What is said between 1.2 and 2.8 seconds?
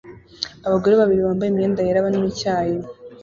bambaye imyenda yera banywa icyayi